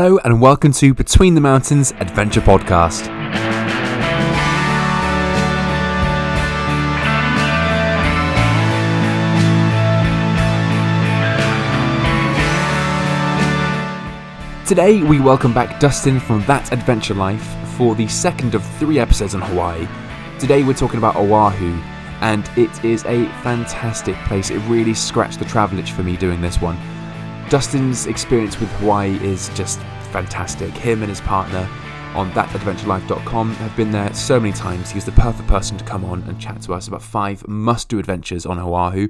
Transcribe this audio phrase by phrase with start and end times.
[0.00, 3.06] Hello and welcome to Between the Mountains Adventure Podcast.
[14.68, 17.42] Today we welcome back Dustin from That Adventure Life
[17.76, 19.88] for the second of three episodes on Hawaii.
[20.38, 21.72] Today we're talking about Oahu,
[22.20, 24.50] and it is a fantastic place.
[24.50, 26.78] It really scratched the travel itch for me doing this one.
[27.48, 29.78] Dustin's experience with Hawaii is just
[30.12, 30.70] fantastic.
[30.70, 31.66] Him and his partner
[32.14, 34.90] on thatadventurelife.com have been there so many times.
[34.90, 37.98] He's the perfect person to come on and chat to us about five must do
[37.98, 39.08] adventures on Oahu.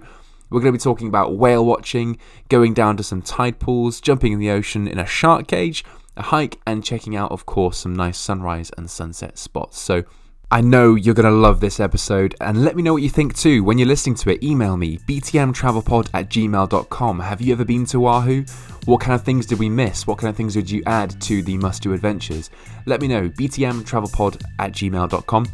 [0.50, 2.16] We're going to be talking about whale watching,
[2.48, 5.84] going down to some tide pools, jumping in the ocean in a shark cage,
[6.16, 9.80] a hike, and checking out, of course, some nice sunrise and sunset spots.
[9.80, 10.04] So
[10.50, 13.36] I know you're going to love this episode, and let me know what you think
[13.36, 13.62] too.
[13.62, 17.20] When you're listening to it, email me, btmtravelpod at gmail.com.
[17.20, 18.46] Have you ever been to Oahu?
[18.86, 20.06] What kind of things did we miss?
[20.06, 22.48] What kind of things would you add to the must do adventures?
[22.86, 25.46] Let me know, btmtravelpod at gmail.com.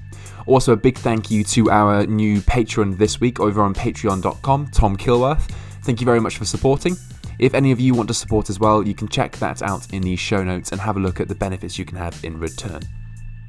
[0.47, 4.97] Also, a big thank you to our new patron this week over on patreon.com, Tom
[4.97, 5.51] Kilworth.
[5.83, 6.95] Thank you very much for supporting.
[7.41, 10.03] If any of you want to support as well, you can check that out in
[10.03, 12.83] the show notes and have a look at the benefits you can have in return.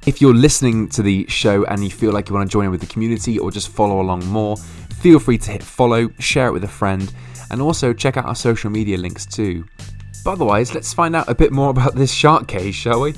[0.05, 2.71] If you're listening to the show and you feel like you want to join in
[2.71, 6.51] with the community or just follow along more, feel free to hit follow, share it
[6.51, 7.11] with a friend,
[7.49, 9.65] and also check out our social media links too.
[10.23, 13.15] But otherwise, let's find out a bit more about this shark cage, shall we?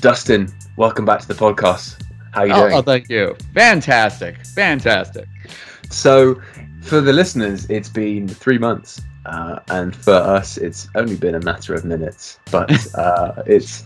[0.00, 2.02] Dustin, welcome back to the podcast.
[2.30, 2.72] How are you oh, doing?
[2.72, 3.36] Oh, thank you.
[3.52, 4.46] Fantastic.
[4.46, 5.28] Fantastic.
[5.90, 6.40] So,
[6.80, 9.02] for the listeners, it's been three months.
[9.30, 12.38] Uh, and for us, it's only been a matter of minutes.
[12.50, 13.84] But uh, it's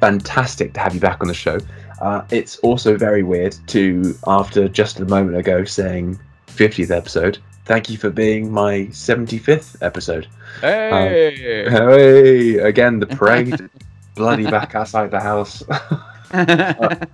[0.00, 1.58] fantastic to have you back on the show.
[2.00, 7.90] Uh, it's also very weird to, after just a moment ago saying 50th episode, thank
[7.90, 10.28] you for being my 75th episode.
[10.60, 11.66] Hey!
[11.66, 12.58] Um, hey!
[12.58, 13.68] Again, the parade.
[14.14, 15.62] bloody back outside the house.
[16.32, 17.06] uh,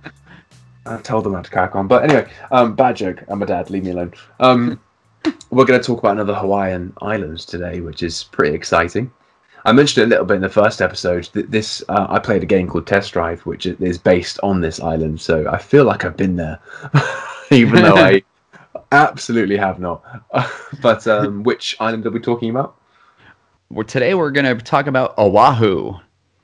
[0.85, 1.87] I told them not to crack on.
[1.87, 3.23] But anyway, um, bad joke.
[3.27, 3.69] I'm a dad.
[3.71, 4.13] Leave me alone.
[4.39, 4.79] Um,
[5.49, 9.11] we're going to talk about another Hawaiian island today, which is pretty exciting.
[9.65, 11.25] I mentioned it a little bit in the first episode.
[11.33, 14.79] That this uh, I played a game called Test Drive, which is based on this
[14.79, 15.21] island.
[15.21, 16.59] So I feel like I've been there,
[17.51, 18.23] even though I
[18.91, 20.03] absolutely have not.
[20.81, 22.75] but um, which island are we talking about?
[23.69, 25.93] Well, today we're going to talk about Oahu.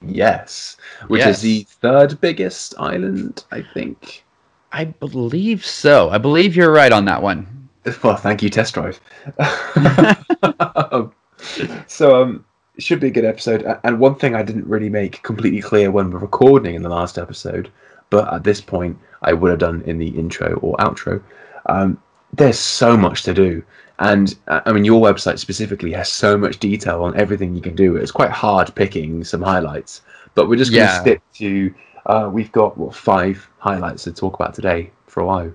[0.06, 0.78] Yes,
[1.08, 1.38] which Yes.
[1.38, 4.24] is the third biggest island, I think.
[4.72, 6.10] I believe so.
[6.12, 7.48] I believe you're right on that one.
[8.04, 9.00] Well, thank you, Test Drive.
[11.88, 12.46] so, um,
[12.80, 13.66] should be a good episode.
[13.84, 17.18] And one thing I didn't really make completely clear when we're recording in the last
[17.18, 17.72] episode,
[18.10, 21.22] but at this point I would have done in the intro or outro.
[21.68, 22.02] Um,
[22.34, 23.64] there's so much to do.
[24.00, 27.76] And uh, I mean, your website specifically has so much detail on everything you can
[27.76, 27.96] do.
[27.96, 30.02] It's quite hard picking some highlights,
[30.36, 31.02] but we're just going to Yeah.
[31.02, 31.74] stick to.
[32.06, 35.52] Uh, we've got what five highlights to talk about today for a while.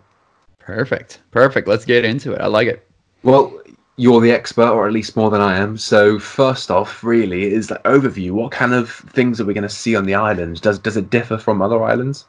[0.64, 1.20] Perfect.
[1.30, 1.68] Perfect.
[1.68, 2.40] Let's get into it.
[2.40, 2.86] I like it.
[3.22, 3.52] Well,
[3.96, 5.76] you're the expert, or at least more than I am.
[5.76, 8.32] So first off, really, is the overview.
[8.32, 10.60] What kind of things are we going to see on the island?
[10.60, 12.26] Does does it differ from other islands?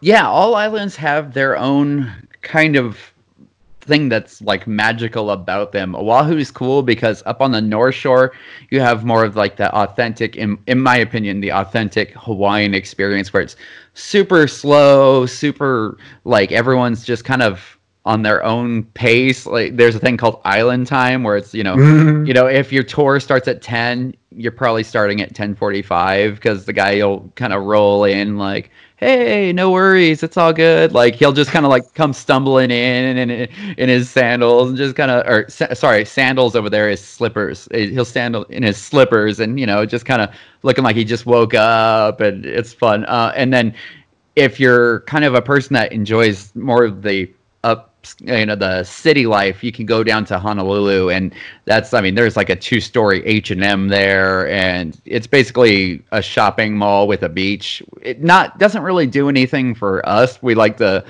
[0.00, 2.98] Yeah, all islands have their own kind of
[3.80, 5.94] thing that's like magical about them.
[5.94, 8.32] Oahu is cool because up on the North Shore,
[8.70, 13.32] you have more of like the authentic, in, in my opinion, the authentic Hawaiian experience
[13.32, 13.56] where it's
[13.94, 17.79] super slow, super like everyone's just kind of
[18.10, 19.46] on their own pace.
[19.46, 21.76] Like there's a thing called island time where it's, you know,
[22.26, 26.72] you know, if your tour starts at 10, you're probably starting at 10:45 because the
[26.72, 31.32] guy will kind of roll in like, "Hey, no worries, it's all good." Like he'll
[31.32, 35.24] just kind of like come stumbling in in, in his sandals and just kind of
[35.26, 37.68] or sa- sorry, sandals over there is slippers.
[37.72, 40.30] He'll stand in his slippers and you know, just kind of
[40.64, 43.04] looking like he just woke up and it's fun.
[43.04, 43.72] Uh, and then
[44.36, 47.30] if you're kind of a person that enjoys more of the
[47.64, 47.89] up
[48.20, 51.34] you know the city life you can go down to honolulu and
[51.66, 56.76] that's i mean there's like a two story h&m there and it's basically a shopping
[56.76, 57.82] mall with a beach.
[58.02, 60.42] It not doesn't really do anything for us.
[60.42, 61.04] We like the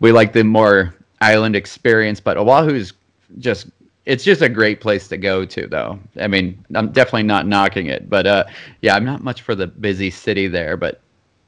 [0.00, 2.92] we like the more island experience but oahu's
[3.38, 3.68] just
[4.04, 5.98] it's just a great place to go to though.
[6.20, 8.44] I mean i'm definitely not knocking it but uh
[8.80, 11.00] yeah i'm not much for the busy city there but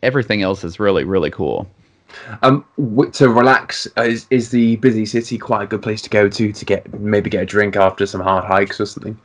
[0.02, 1.68] everything else is really really cool
[2.42, 2.64] Um,
[3.12, 6.52] to relax uh, is is the busy city quite a good place to go to
[6.52, 9.18] to get maybe get a drink after some hard hikes or something?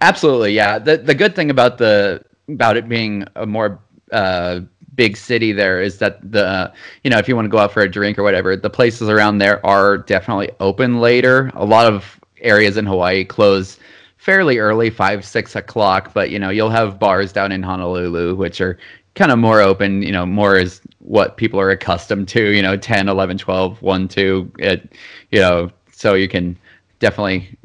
[0.00, 0.78] Absolutely, yeah.
[0.78, 3.78] The the good thing about the about it being a more
[4.12, 4.60] uh,
[4.94, 6.72] big city there is that the
[7.04, 9.08] you know if you want to go out for a drink or whatever, the places
[9.08, 11.50] around there are definitely open later.
[11.54, 13.78] A lot of areas in Hawaii close
[14.22, 16.12] fairly early, five, six o'clock.
[16.14, 18.78] But you know, you'll have bars down in Honolulu, which are
[19.14, 22.76] kind of more open, you know, more is what people are accustomed to, you know,
[22.76, 24.92] 10, 11, 12, 1, 2, it,
[25.30, 26.56] you know, so you can
[26.98, 27.56] definitely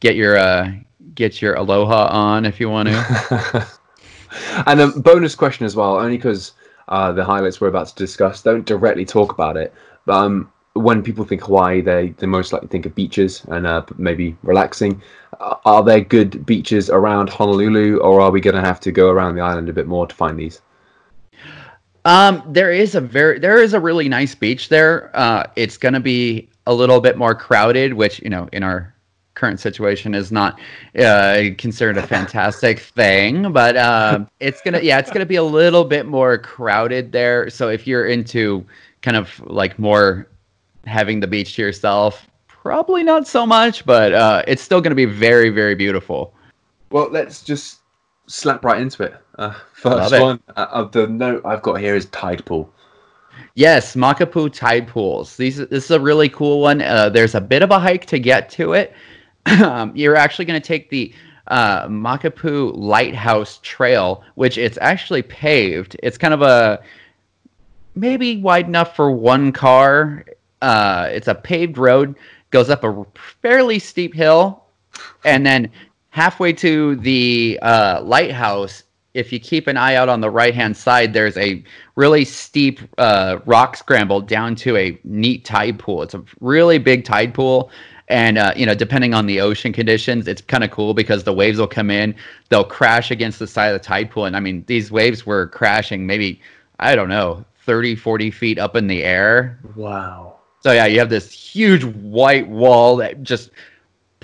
[0.00, 0.70] get your, uh,
[1.14, 3.66] get your aloha on if you want to.
[4.66, 6.52] and a bonus question as well, only because
[6.88, 9.72] uh, the highlights we're about to discuss don't directly talk about it,
[10.04, 13.82] but um, when people think Hawaii, they they most likely think of beaches and uh,
[13.96, 15.00] maybe relaxing.
[15.40, 19.10] Uh, are there good beaches around Honolulu, or are we going to have to go
[19.10, 20.60] around the island a bit more to find these?
[22.04, 25.10] Um, there is a very there is a really nice beach there.
[25.14, 28.94] Uh, it's going to be a little bit more crowded, which you know in our
[29.34, 30.60] current situation is not
[30.98, 35.84] uh, considered a fantastic thing, but uh, it's gonna yeah it's gonna be a little
[35.84, 37.50] bit more crowded there.
[37.50, 38.64] So if you're into
[39.02, 40.28] kind of like more
[40.86, 45.06] having the beach to yourself, probably not so much, but uh, it's still gonna be
[45.06, 46.34] very very beautiful.
[46.90, 47.80] Well, let's just
[48.26, 49.14] slap right into it.
[49.38, 52.72] Uh, first one uh, of the note I've got here is tide pool.
[53.54, 55.36] Yes, Makapu'u tide pools.
[55.36, 56.82] These this is a really cool one.
[56.82, 58.92] Uh, there's a bit of a hike to get to it.
[59.46, 61.12] um, you're actually going to take the
[61.48, 65.96] uh, Makapu'u Lighthouse Trail, which it's actually paved.
[66.02, 66.80] It's kind of a
[67.94, 70.24] maybe wide enough for one car.
[70.62, 72.16] Uh, it's a paved road,
[72.50, 73.04] goes up a
[73.42, 74.64] fairly steep hill,
[75.24, 75.70] and then
[76.14, 78.84] halfway to the uh, lighthouse,
[79.14, 81.64] if you keep an eye out on the right hand side, there's a
[81.96, 86.04] really steep uh, rock scramble down to a neat tide pool.
[86.04, 87.68] It's a really big tide pool.
[88.06, 91.32] And uh, you know, depending on the ocean conditions, it's kind of cool because the
[91.32, 92.14] waves will come in,
[92.48, 94.26] they'll crash against the side of the tide pool.
[94.26, 96.40] And I mean, these waves were crashing maybe,
[96.78, 99.58] I don't know, 30, 40 feet up in the air.
[99.74, 100.36] Wow.
[100.60, 103.50] So yeah, you have this huge white wall that just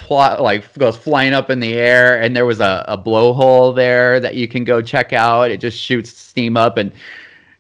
[0.01, 4.19] plot like goes flying up in the air and there was a, a blowhole there
[4.19, 5.51] that you can go check out.
[5.51, 6.91] It just shoots steam up and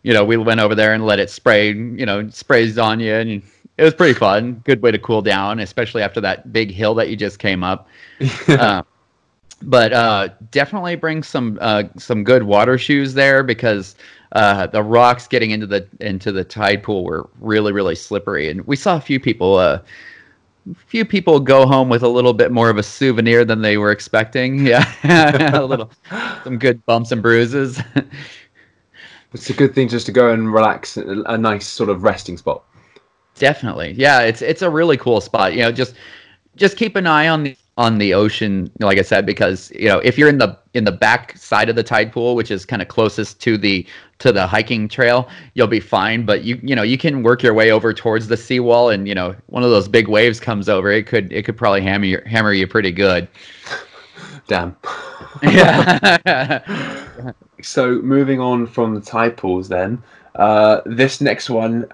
[0.03, 3.15] you know we went over there and let it spray you know sprays on you
[3.15, 3.43] and
[3.77, 4.63] it was pretty fun.
[4.65, 7.89] Good way to cool down especially after that big hill that you just came up.
[8.49, 8.83] Uh,
[9.63, 13.95] but uh, definitely bring some uh, some good water shoes there because
[14.33, 18.49] uh, the rocks getting into the into the tide pool were really really slippery.
[18.49, 19.81] And we saw a few people uh,
[20.75, 23.90] few people go home with a little bit more of a souvenir than they were
[23.90, 24.67] expecting.
[24.70, 24.84] Yeah,
[25.58, 25.90] a little,
[26.44, 27.81] some good bumps and bruises.
[29.32, 32.64] it's a good thing just to go and relax, a nice sort of resting spot.
[33.34, 34.20] Definitely, yeah.
[34.20, 35.55] It's it's a really cool spot.
[35.55, 35.94] You know, just
[36.56, 39.99] just keep an eye on the on the ocean like i said because you know
[40.00, 42.82] if you're in the in the back side of the tide pool which is kind
[42.82, 43.87] of closest to the
[44.20, 46.25] to the hiking trail you'll be fine.
[46.25, 49.14] But you you know you can work your way over towards the seawall and you
[49.14, 52.22] know one of those big waves comes over it could it could probably hammer you,
[52.26, 53.26] hammer you pretty good.
[54.46, 54.76] Damn.
[55.43, 56.62] Yeah
[57.62, 60.02] so moving on from the tide pools then
[60.37, 61.87] uh, this next one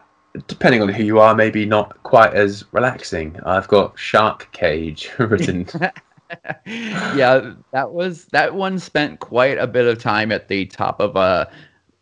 [0.47, 3.39] depending on who you are, maybe not quite as relaxing.
[3.45, 5.67] I've got Shark Cage written.
[6.67, 11.17] yeah, that was that one spent quite a bit of time at the top of
[11.17, 11.47] uh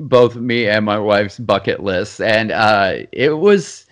[0.00, 3.86] both me and my wife's bucket list, and uh, it was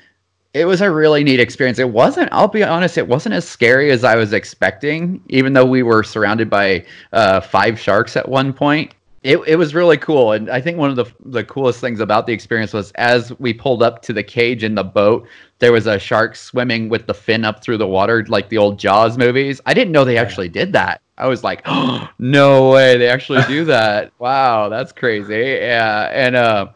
[0.54, 1.78] it was a really neat experience.
[1.78, 5.64] It wasn't, I'll be honest, it wasn't as scary as I was expecting, even though
[5.64, 6.84] we were surrounded by
[7.14, 10.32] uh, five sharks at one point it, it was really cool.
[10.32, 13.52] And i think one of the the coolest things about the experience was as we
[13.52, 15.26] pulled up to the cage in the boat
[15.58, 18.78] there was a shark swimming with the fin up through the water like the old
[18.78, 19.60] jaws movies.
[19.64, 21.00] I didn't know they actually did that.
[21.18, 24.12] I was like oh, no way they actually do that.
[24.18, 25.58] Wow that's crazy.
[25.60, 26.68] Yeah and uh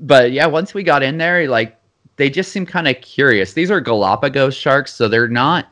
[0.00, 1.78] but yeah once we got in there like
[2.16, 3.52] they just seem kind of curious.
[3.52, 5.68] These are galapagos sharks so they're not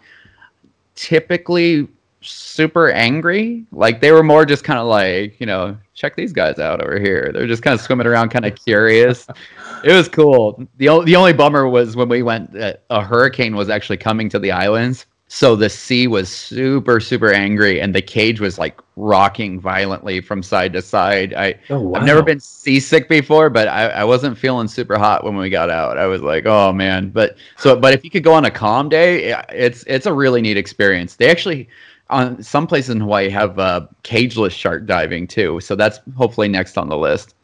[0.95, 1.89] typically
[2.21, 3.65] super angry.
[3.73, 6.99] Like they were more just kind of like, you know, check these guys out over
[6.99, 7.31] here.
[7.33, 9.27] They're just kind of swimming around, kind of curious.
[9.85, 10.67] it was cool.
[10.77, 14.29] the o- The only bummer was when we went, uh, a hurricane was actually coming
[14.31, 15.07] to the islands.
[15.33, 20.43] So the sea was super, super angry, and the cage was like rocking violently from
[20.43, 21.35] side to side.
[21.35, 22.01] I oh, wow.
[22.01, 25.71] I've never been seasick before, but I, I wasn't feeling super hot when we got
[25.71, 25.99] out.
[25.99, 27.11] I was like, oh man.
[27.11, 30.43] But so, but if you could go on a calm day, it's it's a really
[30.43, 31.15] neat experience.
[31.15, 31.69] They actually
[32.11, 35.61] on some places in Hawaii have uh, cageless shark diving too.
[35.61, 37.35] So that's hopefully next on the list.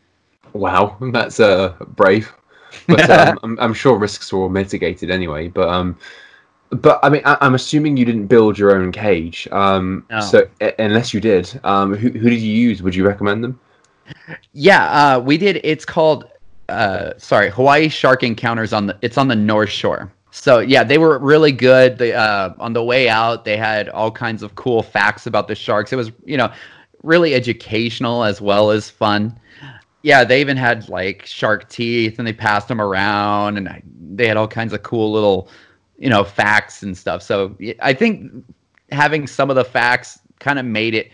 [0.52, 2.32] Wow, that's uh, brave.
[2.86, 5.48] But um, I'm, I'm, sure risks were all mitigated anyway.
[5.48, 5.98] But um,
[6.70, 9.48] but I mean, I, am assuming you didn't build your own cage.
[9.52, 10.20] Um, no.
[10.20, 12.82] so unless you did, um, who who did you use?
[12.82, 13.60] Would you recommend them?
[14.52, 14.84] Yeah,
[15.16, 15.60] uh, we did.
[15.64, 16.30] It's called
[16.68, 18.98] uh, sorry, Hawaii Shark Encounters on the.
[19.02, 20.12] It's on the North Shore.
[20.38, 21.96] So yeah, they were really good.
[21.96, 25.54] They uh, on the way out, they had all kinds of cool facts about the
[25.54, 25.94] sharks.
[25.94, 26.52] It was you know
[27.02, 29.40] really educational as well as fun.
[30.02, 33.82] Yeah, they even had like shark teeth, and they passed them around, and
[34.14, 35.48] they had all kinds of cool little
[35.98, 37.22] you know facts and stuff.
[37.22, 38.30] So I think
[38.92, 41.10] having some of the facts kind of made it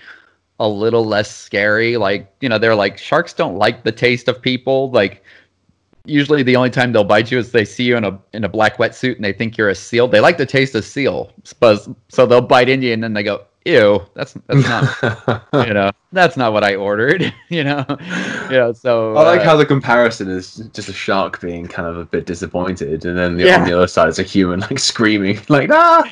[0.59, 1.97] a little less scary.
[1.97, 4.91] Like, you know, they're like sharks don't like the taste of people.
[4.91, 5.23] Like
[6.05, 8.49] usually the only time they'll bite you is they see you in a in a
[8.49, 10.09] black wetsuit and they think you're a seal.
[10.09, 11.33] They like the taste of seal.
[12.09, 15.91] So they'll bite into you and then they go, ew, that's that's not you know
[16.13, 17.33] that's not what I ordered.
[17.49, 17.85] you know,
[18.51, 18.73] you know.
[18.73, 22.05] So I like uh, how the comparison is just a shark being kind of a
[22.05, 23.61] bit disappointed, and then the, yeah.
[23.61, 26.11] on the other side is a human like screaming like ah.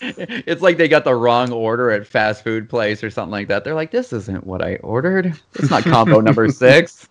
[0.00, 3.64] it's like they got the wrong order at fast food place or something like that.
[3.64, 5.38] They're like, this isn't what I ordered.
[5.54, 7.08] It's not combo number six.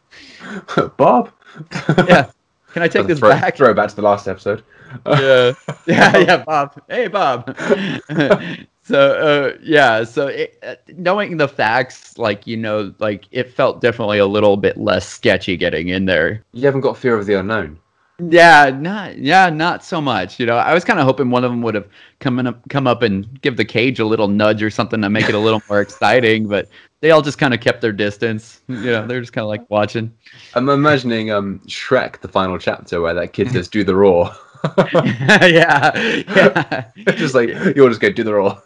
[0.97, 1.31] Bob.
[2.07, 2.29] yeah.
[2.73, 3.57] Can I take this throw, back?
[3.57, 4.63] Throw back to the last episode.
[5.05, 5.53] yeah.
[5.87, 6.17] Yeah.
[6.17, 6.43] Yeah.
[6.43, 6.81] Bob.
[6.87, 7.57] Hey, Bob
[8.87, 13.81] so uh, yeah so it, uh, knowing the facts like you know like it felt
[13.81, 17.37] definitely a little bit less sketchy getting in there you haven't got fear of the
[17.37, 17.77] unknown
[18.29, 21.51] yeah not yeah not so much you know i was kind of hoping one of
[21.51, 21.87] them would have
[22.19, 25.27] come in, come up and give the cage a little nudge or something to make
[25.27, 26.69] it a little more exciting but
[27.01, 29.69] they all just kind of kept their distance you know they're just kind of like
[29.69, 30.13] watching
[30.55, 34.31] i'm imagining um shrek the final chapter where that kid says do the roar
[34.77, 36.85] yeah, yeah.
[37.11, 38.57] just like you'll just go do the roll.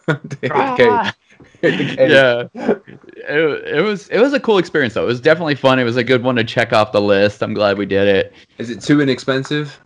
[1.62, 5.04] yeah, it, it was it was a cool experience though.
[5.04, 5.80] It was definitely fun.
[5.80, 7.44] It was a good one to check off the list.
[7.44, 8.34] I'm glad we did it.
[8.58, 9.80] Is it too inexpensive?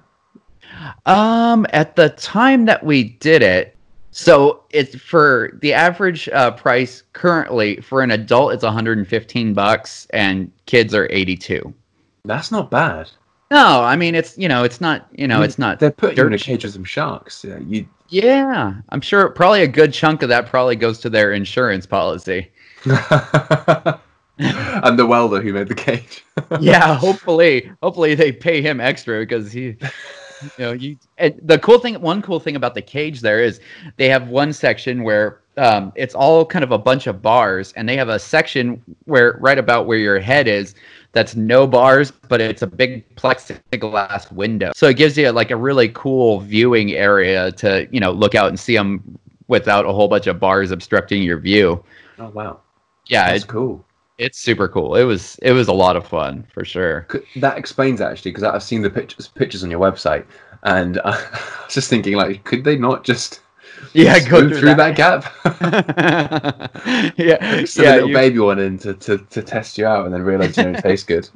[1.05, 3.74] Um, at the time that we did it,
[4.17, 10.49] so it's for the average uh, price currently for an adult, it's 115 bucks, and
[10.67, 11.73] kids are 82.
[12.23, 13.11] That's not bad.
[13.51, 15.81] No, I mean it's you know it's not you know I mean, it's not.
[15.81, 17.43] They're putting you in a cage with some sharks.
[17.43, 17.89] Yeah, you.
[18.07, 22.49] Yeah, I'm sure probably a good chunk of that probably goes to their insurance policy.
[22.85, 22.97] and
[24.97, 26.23] the welder who made the cage.
[26.61, 29.75] yeah, hopefully, hopefully they pay him extra because he,
[30.43, 30.97] you know, you.
[31.17, 33.59] And the cool thing, one cool thing about the cage there is
[33.97, 37.87] they have one section where um, it's all kind of a bunch of bars, and
[37.87, 40.75] they have a section where right about where your head is
[41.15, 44.73] that's no bars, but it's a big plexiglass window.
[44.75, 48.49] So it gives you like a really cool viewing area to, you know, look out
[48.49, 51.81] and see them without a whole bunch of bars obstructing your view.
[52.19, 52.59] Oh wow.
[53.05, 53.85] Yeah, it's cool.
[54.17, 54.95] It's super cool.
[54.95, 57.07] It was it was a lot of fun for sure.
[57.35, 60.25] That explains actually because I've seen the pictures pictures on your website,
[60.63, 61.17] and I
[61.65, 63.41] was just thinking like, could they not just
[63.93, 64.95] yeah, go through, through that.
[64.95, 66.71] that.
[66.83, 67.13] gap.
[67.17, 68.15] yeah, Just yeah, a little you...
[68.15, 71.07] baby one in to, to, to test you out, and then realize you don't taste
[71.07, 71.27] good.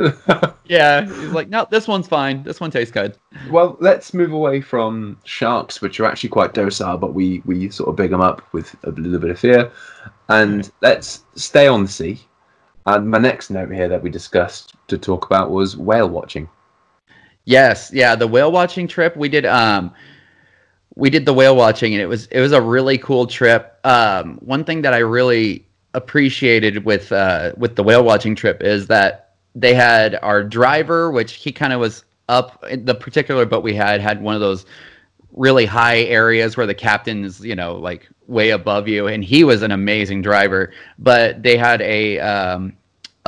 [0.65, 2.43] yeah, he's like, no, this one's fine.
[2.43, 3.17] This one tastes good.
[3.49, 7.89] Well, let's move away from sharks, which are actually quite docile, but we we sort
[7.89, 9.71] of big them up with a little bit of fear,
[10.29, 12.19] and let's stay on the sea.
[12.95, 16.49] And my next note here that we discussed to talk about was whale watching.
[17.45, 19.45] Yes, yeah, the whale watching trip we did.
[19.45, 19.93] Um,
[20.95, 23.79] we did the whale watching and it was it was a really cool trip.
[23.83, 28.87] Um, one thing that I really appreciated with uh, with the whale watching trip is
[28.87, 33.73] that they had our driver, which he kind of was up the particular boat we
[33.73, 34.65] had had one of those
[35.31, 39.43] really high areas where the captain is you know like way above you and he
[39.43, 42.75] was an amazing driver but they had a um,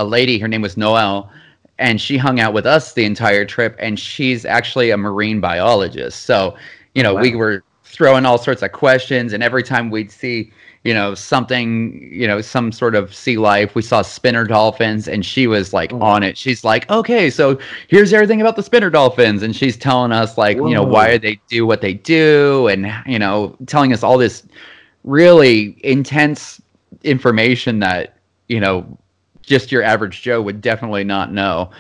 [0.01, 1.29] a lady her name was noel
[1.77, 6.24] and she hung out with us the entire trip and she's actually a marine biologist
[6.24, 6.55] so
[6.93, 7.22] you know, wow.
[7.22, 10.51] we were throwing all sorts of questions, and every time we'd see,
[10.84, 15.25] you know, something, you know, some sort of sea life, we saw spinner dolphins, and
[15.25, 16.01] she was like oh.
[16.01, 16.38] on it.
[16.38, 20.58] She's like, okay, so here's everything about the spinner dolphins, and she's telling us like,
[20.58, 20.67] Whoa.
[20.67, 24.43] you know, why they do what they do, and you know, telling us all this
[25.03, 26.62] really intense
[27.03, 28.17] information that
[28.48, 28.98] you know
[29.41, 31.71] just your average Joe would definitely not know.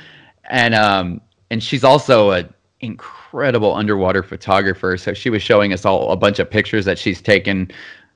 [0.49, 4.97] And um and she's also an incredible underwater photographer.
[4.97, 7.71] So she was showing us all a bunch of pictures that she's taken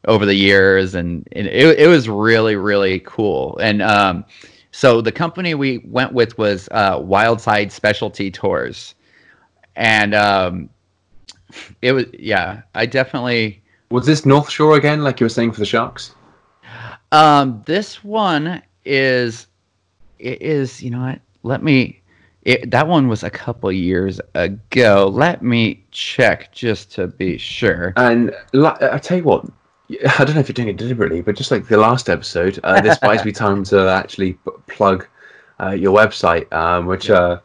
[0.07, 3.57] over the years, and, and it, it was really really cool.
[3.57, 4.25] And um,
[4.71, 8.95] so the company we went with was uh, Wildside Specialty Tours,
[9.75, 10.69] and um,
[11.81, 15.59] it was yeah, I definitely was this North Shore again, like you were saying for
[15.59, 16.13] the sharks.
[17.11, 19.47] Um, this one is
[20.19, 21.19] it is you know what?
[21.43, 22.01] Let me
[22.45, 25.11] it, that one was a couple years ago.
[25.11, 27.91] Let me check just to be sure.
[27.97, 29.45] And I tell you what,
[29.89, 32.81] I don't know if you're doing it deliberately, but just like the last episode, uh,
[32.81, 34.37] this buys me time to actually
[34.67, 35.07] plug
[35.59, 37.15] uh, your website, um, which yeah.
[37.15, 37.39] uh,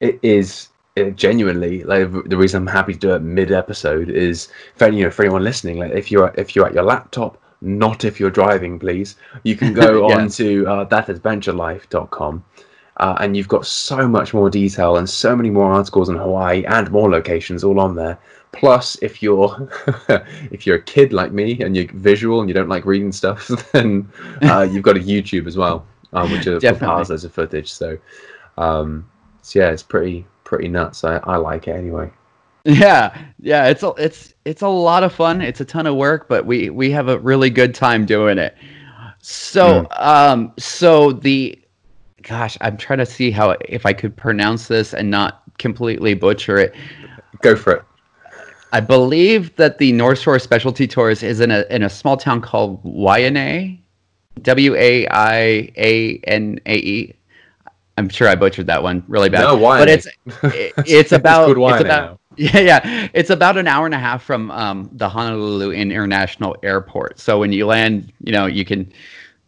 [0.00, 4.88] it is it genuinely, like the reason I'm happy to do it mid-episode is for
[4.88, 8.18] you know for anyone listening, like if you're if you're at your laptop, not if
[8.20, 9.16] you're driving, please.
[9.44, 10.16] You can go Yeah.
[10.18, 12.44] on to uh, thatadventurelife.com.
[12.98, 16.62] Uh, and you've got so much more detail and so many more articles on Hawaii
[16.66, 18.18] and more locations all on there.
[18.52, 19.70] Plus, if you're
[20.50, 23.48] if you're a kid like me and you're visual and you don't like reading stuff,
[23.72, 24.06] then
[24.42, 27.72] uh, you've got a YouTube as well, um, which are piles of footage.
[27.72, 27.96] So,
[28.58, 29.08] um,
[29.40, 31.02] so yeah, it's pretty pretty nuts.
[31.02, 32.10] I, I like it anyway.
[32.64, 35.40] Yeah, yeah, it's a it's it's a lot of fun.
[35.40, 38.56] It's a ton of work, but we we have a really good time doing it.
[39.20, 41.56] So, um, so the,
[42.22, 46.58] gosh, I'm trying to see how if I could pronounce this and not completely butcher
[46.58, 46.74] it.
[47.40, 47.82] Go for it.
[48.72, 52.40] I believe that the North Shore Specialty Tours is in a in a small town
[52.40, 53.78] called Waianae,
[54.42, 57.14] W A I A N A E.
[57.98, 59.42] I'm sure I butchered that one really bad.
[59.42, 59.78] No, Waianae.
[59.78, 60.06] But it's
[60.44, 62.18] it- it's about it's about.
[62.36, 67.18] yeah yeah it's about an hour and a half from um, the Honolulu International Airport.
[67.18, 68.92] So when you land, you know you can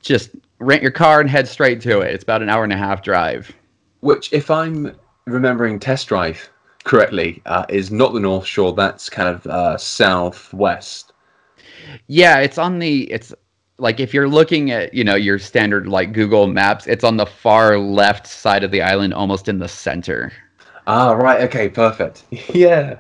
[0.03, 2.14] just rent your car and head straight to it.
[2.14, 3.53] It's about an hour and a half drive.
[4.00, 4.95] Which, if I'm
[5.26, 6.50] remembering Test Drive
[6.85, 8.73] correctly, uh, is not the North Shore.
[8.73, 11.12] That's kind of uh, southwest.
[12.07, 13.33] Yeah, it's on the it's
[13.79, 17.26] like if you're looking at, you know, your standard like Google Maps, it's on the
[17.26, 20.33] far left side of the island almost in the center.
[20.87, 21.43] Ah, right.
[21.43, 22.25] Okay, perfect.
[22.55, 22.97] Yeah.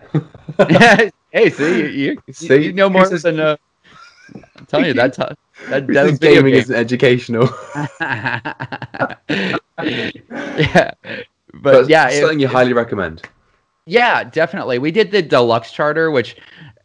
[1.30, 2.66] hey, see, you, you, See?
[2.66, 3.56] you know more than uh
[4.56, 5.16] I'm telling you that
[5.68, 6.60] that video gaming game.
[6.62, 7.48] isn't educational,
[10.58, 10.90] yeah.
[11.54, 13.22] But, but yeah, it- something you highly recommend.
[13.86, 14.78] Yeah, definitely.
[14.78, 16.36] We did the deluxe charter, which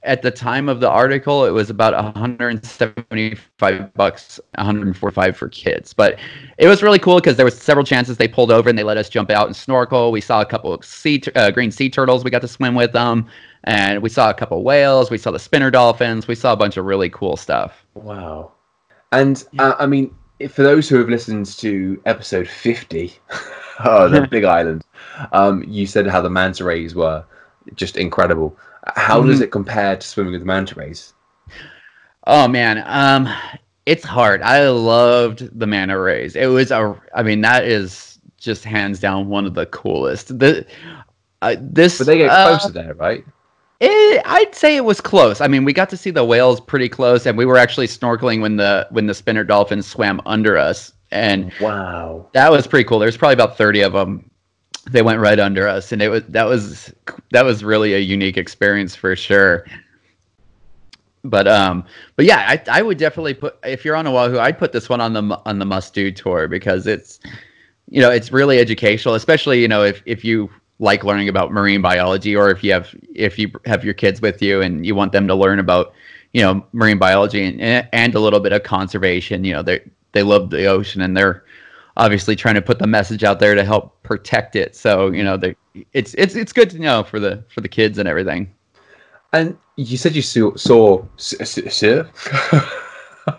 [0.04, 5.94] at the time of the article it was about 175 bucks, 145 for kids.
[5.94, 6.18] But
[6.58, 8.98] it was really cool because there was several chances they pulled over and they let
[8.98, 10.12] us jump out and snorkel.
[10.12, 12.24] We saw a couple of sea uh, green sea turtles.
[12.24, 13.28] We got to swim with them,
[13.66, 15.12] and we saw a couple whales.
[15.12, 16.28] We saw the spinner dolphins.
[16.28, 17.86] We saw a bunch of really cool stuff.
[17.96, 18.54] Wow.
[19.12, 20.16] And uh, I mean,
[20.50, 23.14] for those who have listened to episode 50,
[23.84, 24.86] oh, the Big Island,
[25.34, 27.26] um, you said how the manta rays were
[27.76, 28.58] just incredible.
[28.96, 29.44] How does Mhm.
[29.44, 31.14] it compare to swimming with the manta rays?
[32.28, 33.28] Oh man, um,
[33.86, 34.42] it's hard.
[34.42, 36.36] I loved the manta rays.
[36.36, 40.38] It was a, I mean, that is just hands down one of the coolest.
[40.40, 40.66] The,
[41.42, 43.26] uh, this, But they get uh, to that, right?
[43.80, 45.42] it, I'd say it was close.
[45.42, 48.42] I mean, we got to see the whales pretty close, and we were actually snorkeling
[48.42, 52.28] when the when the spinner dolphins swam under us, and Wow.
[52.34, 53.00] that was pretty cool.
[53.00, 54.29] There's probably about 30 of them.
[54.86, 56.94] They went right under us, and it was that was
[57.32, 59.66] that was really a unique experience for sure.
[61.24, 61.84] But um,
[62.16, 65.02] but yeah, I I would definitely put if you're on Oahu, I'd put this one
[65.02, 67.20] on the on the must do tour because it's
[67.90, 71.82] you know it's really educational, especially you know if if you like learning about marine
[71.82, 75.12] biology or if you have if you have your kids with you and you want
[75.12, 75.94] them to learn about
[76.34, 79.44] you know marine biology and and a little bit of conservation.
[79.44, 79.82] You know they
[80.14, 81.44] they love the ocean and they're
[82.00, 84.76] obviously trying to put the message out there to help protect it.
[84.76, 85.56] So you know they
[85.94, 88.52] it's it's it's good to know for the for the kids and everything.
[89.34, 90.56] And you said you saw.
[90.56, 92.64] saw s- s- s-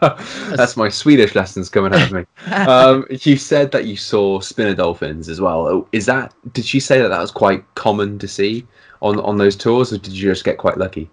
[0.57, 2.25] That's my Swedish lessons coming out of me.
[2.53, 5.67] Um, you said that you saw spinner dolphins as well.
[5.67, 6.33] Oh, Is that?
[6.53, 8.67] Did she say that that was quite common to see
[9.03, 11.11] on on those tours, or did you just get quite lucky?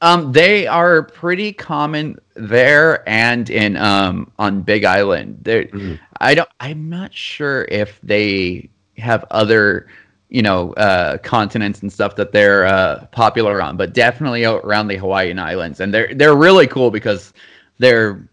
[0.00, 5.38] Um, they are pretty common there and in um on Big Island.
[5.42, 5.98] There, Mhm.
[6.24, 6.48] I don't.
[6.58, 9.88] I'm not sure if they have other,
[10.30, 14.96] you know, uh, continents and stuff that they're uh, popular on, but definitely around the
[14.96, 17.34] Hawaiian Islands, and they're they're really cool because
[17.78, 18.26] they're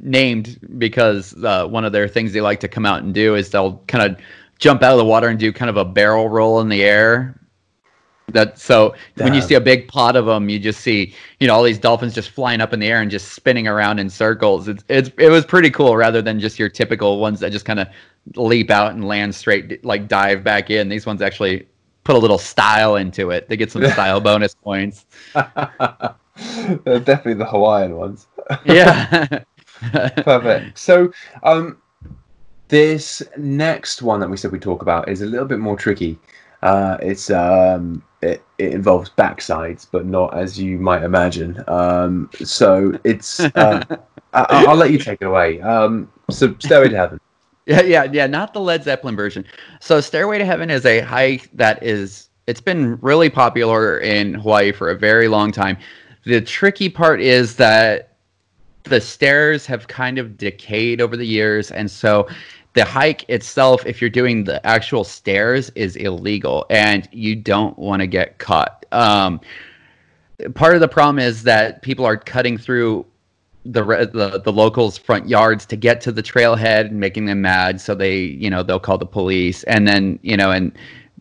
[0.00, 3.50] named because uh, one of their things they like to come out and do is
[3.50, 4.20] they'll kind of
[4.58, 7.38] jump out of the water and do kind of a barrel roll in the air.
[8.28, 11.54] That so when you see a big pot of them, you just see you know
[11.54, 14.66] all these dolphins just flying up in the air and just spinning around in circles.
[14.66, 17.80] It's it's it was pretty cool rather than just your typical ones that just kind
[17.80, 17.88] of
[18.36, 20.88] leap out and land straight like dive back in.
[20.88, 21.66] These ones actually
[22.04, 23.48] put a little style into it.
[23.48, 25.06] They get some style bonus points.
[25.34, 28.26] They're definitely the Hawaiian ones.
[28.66, 29.42] Yeah.
[29.90, 30.78] Perfect.
[30.78, 31.10] So,
[31.42, 31.78] um,
[32.68, 36.18] this next one that we said we talk about is a little bit more tricky.
[36.62, 41.62] Uh, it's um, it, it involves backsides, but not as you might imagine.
[41.68, 43.84] Um, so it's uh,
[44.32, 45.60] I, I'll let you take it away.
[45.60, 47.20] Um, so, Stairway to Heaven.
[47.66, 48.26] Yeah, yeah, yeah.
[48.26, 49.42] Not the Led Zeppelin version.
[49.80, 52.28] So, Stairway to Heaven is a hike that is.
[52.46, 55.78] It's been really popular in Hawaii for a very long time.
[56.26, 58.18] The tricky part is that
[58.82, 62.28] the stairs have kind of decayed over the years, and so
[62.74, 68.00] the hike itself, if you're doing the actual stairs, is illegal, and you don't want
[68.00, 68.84] to get caught.
[68.92, 69.40] Um,
[70.54, 73.06] part of the problem is that people are cutting through
[73.64, 73.82] the,
[74.12, 77.80] the the locals' front yards to get to the trailhead and making them mad.
[77.80, 80.72] So they, you know, they'll call the police, and then you know, and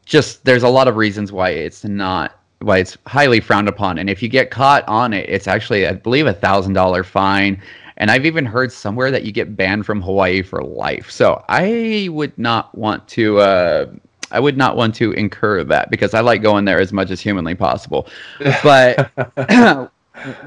[0.05, 3.97] just there's a lot of reasons why it's not why it's highly frowned upon.
[3.97, 7.61] And if you get caught on it, it's actually I believe a thousand dollar fine.
[7.97, 11.09] And I've even heard somewhere that you get banned from Hawaii for life.
[11.11, 13.39] So I would not want to.
[13.39, 13.85] Uh,
[14.31, 17.21] I would not want to incur that because I like going there as much as
[17.21, 18.07] humanly possible.
[18.63, 19.11] But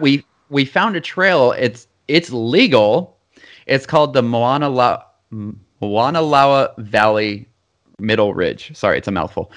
[0.00, 1.52] we we found a trail.
[1.52, 3.16] It's it's legal.
[3.66, 5.02] It's called the Moana La,
[5.82, 7.48] Moanalua Valley
[7.98, 8.76] Middle Ridge.
[8.76, 9.50] Sorry, it's a mouthful.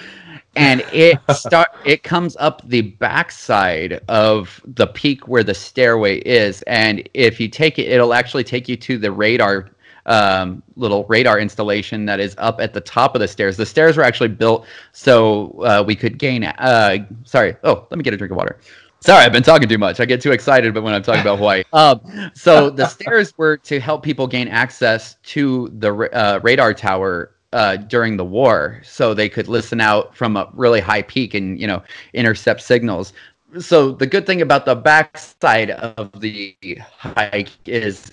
[0.56, 6.62] And it start it comes up the backside of the peak where the stairway is.
[6.64, 9.70] And if you take it, it'll actually take you to the radar
[10.06, 13.58] um, little radar installation that is up at the top of the stairs.
[13.58, 16.44] The stairs were actually built so uh, we could gain.
[16.44, 17.56] Uh, sorry.
[17.64, 18.60] Oh, let me get a drink of water.
[19.02, 20.02] Sorry, I've been talking too much.
[20.02, 21.64] I get too excited, but when I'm talking about Hawaii.
[21.74, 27.32] Um, so the stairs were to help people gain access to the uh, radar tower
[27.54, 31.60] uh, during the war, so they could listen out from a really high peak and
[31.60, 31.82] you know
[32.14, 33.14] intercept signals.
[33.60, 36.56] So the good thing about the backside of the
[37.00, 38.12] hike is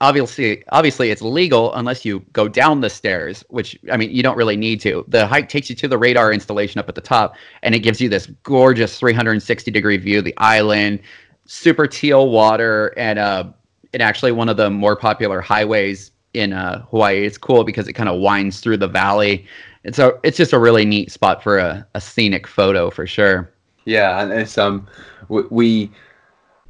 [0.00, 4.36] obviously obviously it's legal unless you go down the stairs which i mean you don't
[4.36, 7.34] really need to the hike takes you to the radar installation up at the top
[7.62, 11.00] and it gives you this gorgeous 360 degree view of the island
[11.46, 13.44] super teal water and uh
[13.92, 17.92] and actually one of the more popular highways in uh, hawaii it's cool because it
[17.92, 19.46] kind of winds through the valley
[19.84, 23.52] it's a it's just a really neat spot for a, a scenic photo for sure
[23.84, 24.86] yeah and it's um
[25.28, 25.90] we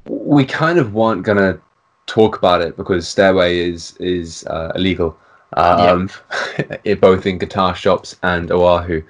[0.08, 1.60] we kind of weren't gonna
[2.08, 5.16] talk about it because Stairway is is uh, illegal.
[5.54, 6.10] Um,
[6.84, 6.94] yeah.
[7.00, 9.02] both in guitar shops and Oahu,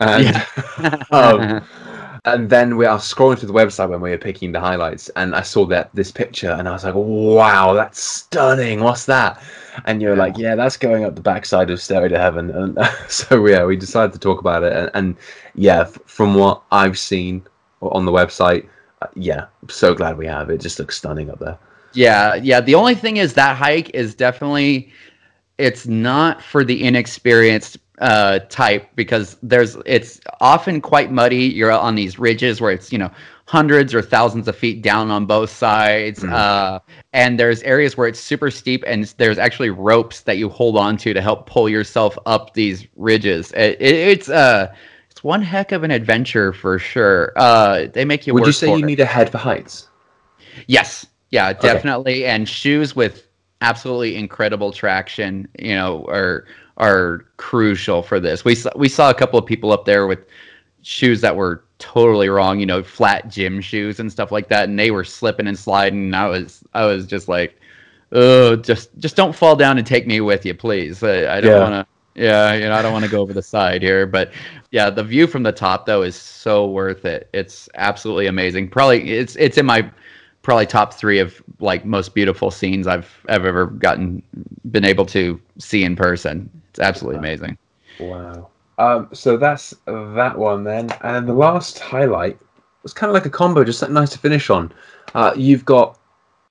[0.00, 1.02] and yeah.
[1.10, 1.64] um,
[2.26, 5.34] and then we are scrolling through the website when we were picking the highlights, and
[5.34, 8.80] I saw that this picture, and I was like, "Wow, that's stunning!
[8.80, 9.42] What's that?"
[9.84, 10.22] And you're yeah.
[10.22, 13.76] like, "Yeah, that's going up the backside of Stairway to Heaven." And so yeah, we
[13.76, 15.16] decided to talk about it, and, and
[15.54, 17.42] yeah, f- from what I've seen
[17.82, 18.66] on the website,
[19.02, 20.60] uh, yeah, I'm so glad we have it.
[20.60, 21.58] Just looks stunning up there.
[21.92, 22.60] Yeah, yeah.
[22.60, 24.90] The only thing is that hike is definitely
[25.58, 31.46] it's not for the inexperienced uh, type because there's it's often quite muddy.
[31.46, 33.10] You're on these ridges where it's you know
[33.46, 36.32] hundreds or thousands of feet down on both sides, mm-hmm.
[36.32, 36.78] uh,
[37.12, 40.96] and there's areas where it's super steep and there's actually ropes that you hold on
[40.96, 43.52] to to help pull yourself up these ridges.
[43.52, 44.74] It, it, it's uh
[45.10, 47.32] it's one heck of an adventure for sure.
[47.36, 48.34] Uh, they make you.
[48.34, 48.84] Would you say you it.
[48.84, 49.88] need a head for heights?
[50.66, 52.24] Yes, yeah, definitely.
[52.24, 52.26] Okay.
[52.26, 53.26] And shoes with
[53.60, 56.46] absolutely incredible traction, you know, are
[56.78, 58.44] are crucial for this.
[58.44, 60.20] We saw, we saw a couple of people up there with
[60.82, 64.78] shoes that were totally wrong, you know, flat gym shoes and stuff like that, and
[64.78, 66.06] they were slipping and sliding.
[66.06, 67.58] And I was I was just like,
[68.12, 71.02] oh, just just don't fall down and take me with you, please.
[71.02, 71.58] I, I don't yeah.
[71.58, 71.86] want to.
[72.16, 74.32] Yeah, you know, I don't want to go over the side here, but
[74.70, 77.28] yeah, the view from the top though is so worth it.
[77.32, 78.68] It's absolutely amazing.
[78.68, 79.90] Probably it's it's in my
[80.42, 84.22] probably top three of like most beautiful scenes I've I've ever gotten
[84.70, 86.48] been able to see in person.
[86.74, 87.56] It's absolutely amazing.
[88.00, 88.50] Wow.
[88.78, 92.36] Um, so that's that one then, and then the last highlight
[92.82, 94.72] was kind of like a combo, just nice to finish on.
[95.14, 96.00] Uh, you've got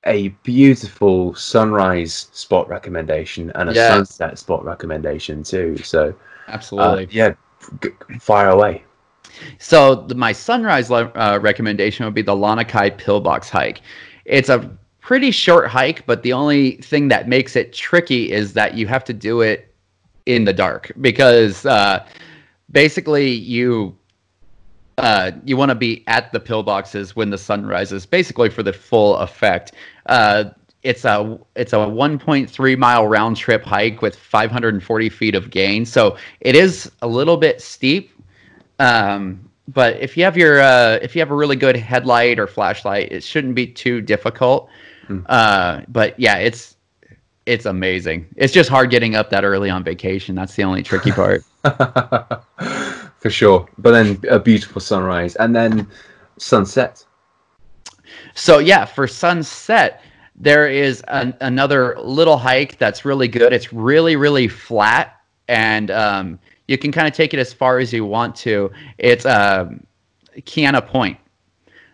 [0.06, 3.92] a beautiful sunrise spot recommendation and a yes.
[3.92, 5.76] sunset spot recommendation too.
[5.84, 6.16] So
[6.48, 7.34] absolutely, uh, yeah,
[8.22, 8.86] fire away.
[9.60, 13.82] So the, my sunrise uh, recommendation would be the Lanikai Pillbox hike.
[14.24, 18.76] It's a pretty short hike, but the only thing that makes it tricky is that
[18.76, 19.73] you have to do it
[20.26, 22.06] in the dark because uh,
[22.72, 23.96] basically you
[24.98, 28.74] uh, you want to be at the pillboxes when the sun rises, basically for the
[28.74, 29.74] full effect.
[30.06, 30.46] Uh,
[30.84, 36.18] it's a it's a 1.3 mile round trip hike with 540 feet of gain, so
[36.42, 38.12] it is a little bit steep,
[38.80, 42.48] um, but if you have your uh, if you have a really good headlight or
[42.48, 44.70] flashlight, it shouldn't be too difficult.
[45.08, 45.26] Mm.
[45.28, 46.76] Uh, but yeah, it's
[47.46, 48.28] it's amazing.
[48.36, 50.36] It's just hard getting up that early on vacation.
[50.36, 51.44] That's the only tricky part.
[53.20, 53.68] For sure.
[53.78, 55.88] But then a beautiful sunrise and then
[56.38, 57.06] sunset.
[58.34, 60.02] So yeah, for sunset,
[60.36, 63.54] there is an, another little hike that's really good.
[63.54, 67.92] It's really really flat and um, you can kind of take it as far as
[67.94, 68.72] you want to.
[68.98, 69.70] It's uh,
[70.38, 71.18] Kaena Point.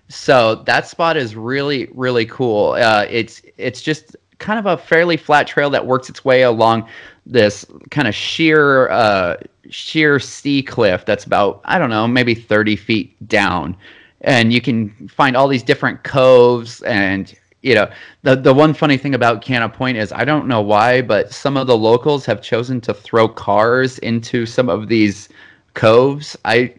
[0.07, 2.71] So that spot is really really cool.
[2.71, 6.87] Uh, it's it's just kind of a fairly flat trail that works its way along
[7.25, 9.35] this kind of sheer uh,
[9.69, 13.75] sheer sea cliff that's about I don't know maybe 30 feet down,
[14.21, 17.89] and you can find all these different coves and you know
[18.23, 21.57] the the one funny thing about Kaena Point is I don't know why, but some
[21.57, 25.29] of the locals have chosen to throw cars into some of these
[25.73, 26.37] coves.
[26.45, 26.73] I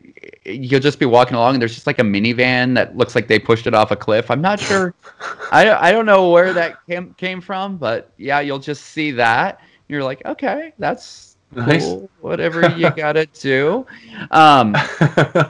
[0.45, 3.39] you'll just be walking along and there's just like a minivan that looks like they
[3.39, 4.31] pushed it off a cliff.
[4.31, 4.95] I'm not sure.
[5.53, 9.61] I I don't know where that came came from, but yeah, you'll just see that.
[9.89, 11.85] You're like, okay, that's Nice.
[11.85, 12.11] cool.
[12.21, 13.87] Whatever you gotta do.
[14.31, 14.73] Um,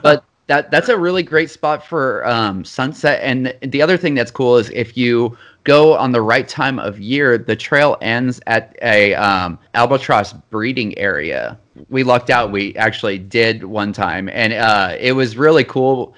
[0.01, 3.19] but that that's a really great spot for um, sunset.
[3.23, 6.99] And the other thing that's cool is if you go on the right time of
[6.99, 11.59] year, the trail ends at a um, albatross breeding area.
[11.89, 12.51] We lucked out.
[12.51, 16.15] We actually did one time, and uh, it was really cool.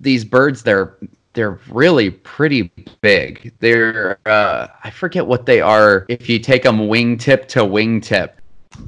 [0.00, 0.96] These birds, they're
[1.34, 3.52] they're really pretty big.
[3.60, 6.06] They're uh, I forget what they are.
[6.08, 8.32] If you take them wingtip to wingtip,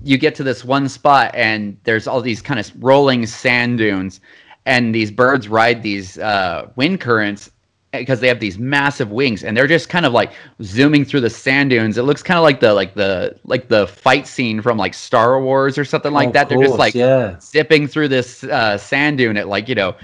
[0.03, 4.21] you get to this one spot and there's all these kind of rolling sand dunes
[4.67, 7.51] and these birds ride these uh, wind currents
[7.93, 11.31] because they have these massive wings and they're just kind of like zooming through the
[11.31, 11.99] sand dunes.
[11.99, 15.41] It looks kind of like the like the like the fight scene from like star
[15.41, 16.49] wars or something like Of that.
[16.49, 17.39] they're just like yeah.
[17.41, 19.97] zipping through this uh, sand dune at like you know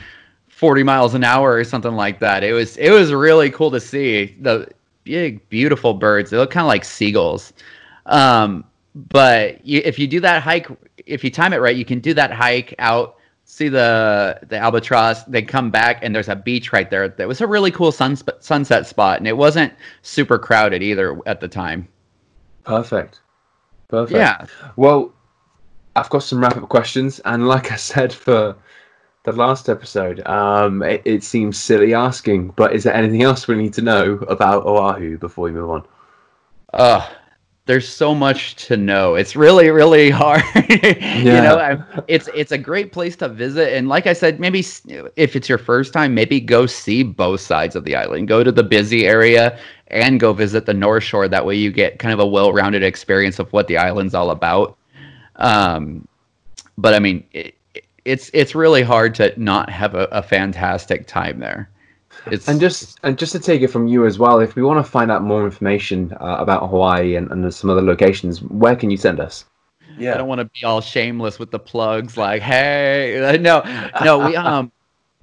[0.48, 2.42] 40 miles an hour or something like that.
[2.42, 4.68] It was it was really cool to see the
[5.04, 6.30] big beautiful birds.
[6.30, 7.52] They look kind of like seagulls.
[8.06, 8.64] Um,
[8.96, 10.68] but you, if you do that hike
[11.04, 13.16] if you time it right you can do that hike out
[13.46, 17.40] see the the albatross they come back and there's a beach right there that was
[17.40, 21.88] a really cool sun, sunset spot and it wasn't super crowded either at the time
[22.64, 23.20] Perfect.
[23.88, 24.16] Perfect.
[24.16, 25.14] yeah Well,
[25.94, 28.54] I've got some wrap up questions, and like I said for
[29.22, 33.56] the last episode, um, it, it seems silly asking, but is there anything else we
[33.56, 35.86] need to know about Oahu before we move on?
[36.74, 37.08] uh
[37.66, 39.16] there's so much to know.
[39.16, 40.42] It's really really hard.
[40.54, 43.74] You know I, it's it's a great place to visit.
[43.74, 44.60] And like i said maybe
[45.16, 48.28] if it's your first time maybe go see both sides of the island.
[48.28, 51.28] Go to the busy area and go visit the north shore.
[51.28, 54.76] That way you get kind of a well-rounded experience of what the island's all about.
[55.36, 56.08] Um
[56.78, 57.54] but i mean it,
[58.04, 61.68] it's it's really hard to not have a, a fantastic time there
[62.26, 64.84] it's And just and just to take it from you as well, if we want
[64.84, 68.90] to find out more information uh, about Hawaii and, and some other locations, where can
[68.90, 69.44] you send us?
[69.98, 72.16] Yeah, I don't want to be all shameless with the plugs.
[72.16, 73.62] Like, hey, no,
[74.04, 74.70] no, we um,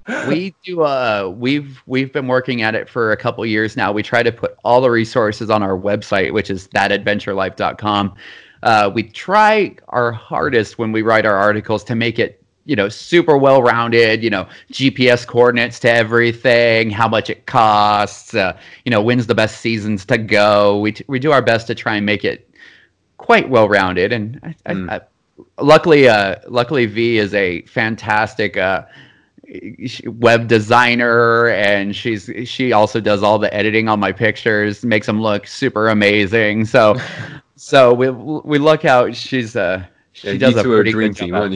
[0.28, 0.82] we do.
[0.82, 3.92] Uh, we've we've been working at it for a couple years now.
[3.92, 8.14] We try to put all the resources on our website, which is thatadventurelife.com.
[8.62, 12.88] Uh, we try our hardest when we write our articles to make it you know
[12.88, 18.90] super well rounded you know gps coordinates to everything how much it costs uh, you
[18.90, 21.96] know when's the best seasons to go we, t- we do our best to try
[21.96, 22.48] and make it
[23.18, 24.90] quite well rounded and I, Mm.
[24.90, 25.00] I, I,
[25.60, 28.84] luckily uh luckily v is a fantastic uh
[30.06, 35.20] web designer and she's she also does all the editing on my pictures makes them
[35.20, 36.96] look super amazing so
[37.56, 41.54] so we we luck out she's uh she Yeah, does a pretty good job?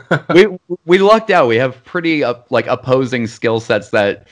[0.34, 0.46] we
[0.84, 1.48] we lucked out.
[1.48, 4.28] We have pretty uh, like opposing skill sets that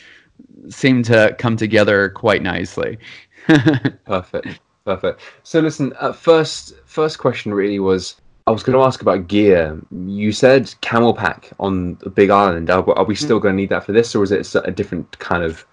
[0.69, 2.99] seem to come together quite nicely.
[4.05, 4.61] Perfect.
[4.85, 5.21] Perfect.
[5.43, 9.79] So listen, uh, first first question really was I was going to ask about gear.
[9.91, 12.71] You said camel pack on the Big Island.
[12.71, 15.19] Are, are we still going to need that for this, or is it a different
[15.19, 15.65] kind of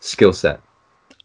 [0.00, 0.60] skill set?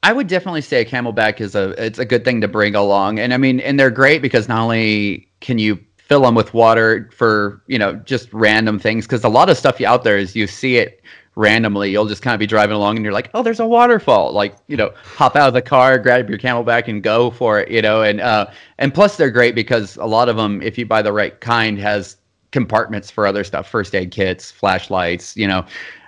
[0.04, 3.20] I would definitely say a CamelBak is a it's a good thing to bring along,
[3.20, 5.80] and I mean, and they're great because not only can you
[6.12, 9.80] fill them with water for you know just random things, because a lot of stuff
[9.80, 11.02] you out there is you see it
[11.36, 11.90] randomly.
[11.90, 14.34] You'll just kind of be driving along and you're like, oh, there's a waterfall.
[14.34, 17.72] Like you know, hop out of the car, grab your CamelBak, and go for it.
[17.72, 18.48] You know, and uh,
[18.78, 21.80] and plus they're great because a lot of them, if you buy the right kind,
[21.80, 22.18] has
[22.52, 25.66] compartments for other stuff, first aid kits, flashlights, you know,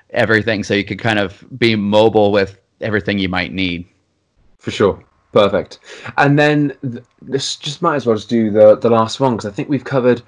[0.09, 0.65] everything.
[0.65, 3.87] So you could kind of be mobile with everything you might need.
[4.59, 5.01] For sure.
[5.33, 5.79] Perfect.
[6.17, 9.47] And then th- this just might as well just do the the last one because
[9.51, 10.21] I think we've covered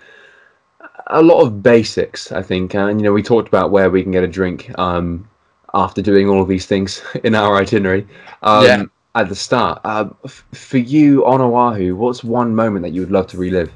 [1.08, 2.32] a lot of basics.
[2.32, 5.28] I think, and you know, we talked about where we can get a drink um,
[5.74, 8.08] after doing all of these things in our itinerary
[8.42, 8.84] um, Yeah.
[9.14, 9.80] at the start.
[9.86, 13.72] Uh, f- for you on Oahu, what's one moment that you would love to relive?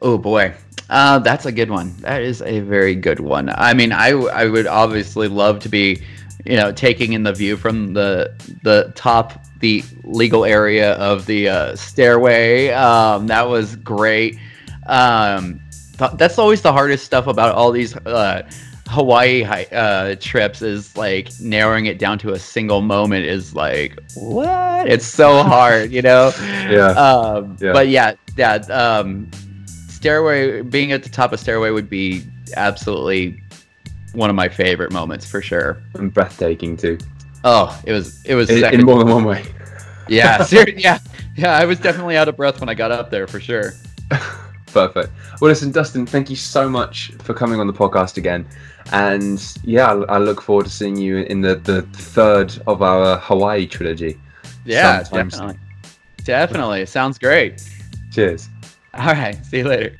[0.00, 0.54] Oh boy,
[0.90, 1.94] uh, that's a good one.
[1.98, 3.50] That is a very good one.
[3.50, 6.02] I mean, I I would obviously love to be,
[6.46, 8.32] you know, taking in the view from the
[8.64, 12.68] the top, the legal area of the uh, stairway.
[12.70, 14.36] Um, that was great.
[14.86, 15.60] Um,
[15.96, 18.42] th- that's always the hardest stuff about all these uh,
[18.88, 24.88] Hawaii uh, trips is like narrowing it down to a single moment is like what?
[24.88, 26.32] It's so hard, you know.
[26.68, 26.88] Yeah.
[26.90, 27.72] Um, Yeah.
[27.72, 28.54] But yeah, yeah.
[28.68, 29.30] Um,
[29.88, 32.22] stairway, being at the top of stairway would be
[32.56, 33.40] absolutely
[34.14, 35.80] one of my favorite moments for sure.
[35.94, 36.98] and breathtaking too.
[37.44, 38.80] Oh, it was it was In, second.
[38.80, 39.44] in more than one way.
[40.08, 40.98] yeah, ser- yeah,
[41.36, 41.56] yeah.
[41.56, 43.72] I was definitely out of breath when I got up there for sure.
[44.66, 45.10] Perfect.
[45.40, 48.46] Well, listen, Dustin, thank you so much for coming on the podcast again.
[48.92, 53.18] And yeah, I, I look forward to seeing you in the, the third of our
[53.18, 54.18] Hawaii trilogy.
[54.64, 55.58] Yeah, definitely,
[56.24, 56.86] definitely.
[56.86, 57.62] Sounds great.
[58.12, 58.48] Cheers.
[58.94, 59.96] All right, see you later.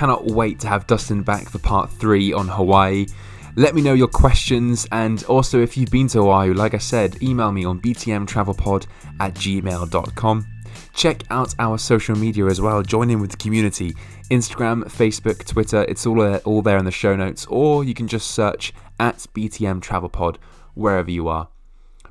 [0.00, 3.04] Cannot wait to have Dustin back for part three on Hawaii.
[3.56, 7.22] Let me know your questions and also if you've been to Hawaii, like I said,
[7.22, 8.86] email me on btmtravelpod
[9.20, 10.46] at gmail.com.
[10.94, 12.80] Check out our social media as well.
[12.82, 13.94] Join in with the community.
[14.30, 18.08] Instagram, Facebook, Twitter, it's all there, all there in the show notes, or you can
[18.08, 20.38] just search at BTM Travel Pod
[20.72, 21.48] wherever you are.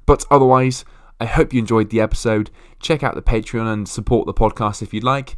[0.06, 0.86] But otherwise,
[1.20, 2.52] I hope you enjoyed the episode.
[2.80, 5.38] Check out the Patreon and support the podcast if you'd like.